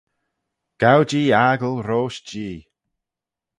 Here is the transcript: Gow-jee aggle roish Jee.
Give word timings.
Gow-jee 0.81 1.33
aggle 1.49 1.79
roish 1.87 2.19
Jee. 2.29 2.57